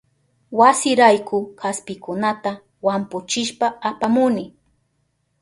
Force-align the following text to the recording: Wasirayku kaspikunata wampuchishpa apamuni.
Wasirayku 0.59 1.37
kaspikunata 1.61 2.51
wampuchishpa 2.85 3.67
apamuni. 3.89 4.43